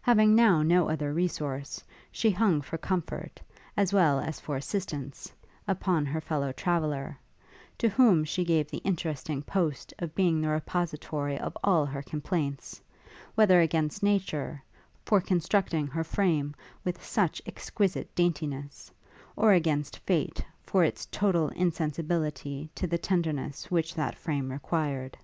[0.00, 3.42] Having now no other resource, she hung for comfort,
[3.76, 5.30] as well as for assistance,
[5.68, 7.18] upon her fellow traveller,
[7.76, 12.80] to whom she gave the interesting post of being the repository of all her complaints,
[13.34, 14.62] whether against nature,
[15.04, 18.90] for constructing her frame with such exquisite daintiness,
[19.36, 25.18] or against fate, for its total insensibility to the tenderness which that frame required.